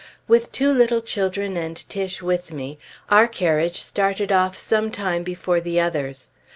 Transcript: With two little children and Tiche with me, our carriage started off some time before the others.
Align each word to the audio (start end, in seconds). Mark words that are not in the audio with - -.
With 0.27 0.51
two 0.51 0.73
little 0.73 1.01
children 1.03 1.55
and 1.57 1.77
Tiche 1.87 2.23
with 2.23 2.51
me, 2.51 2.79
our 3.11 3.27
carriage 3.27 3.79
started 3.79 4.31
off 4.31 4.57
some 4.57 4.89
time 4.89 5.21
before 5.21 5.61
the 5.61 5.79
others. 5.79 6.31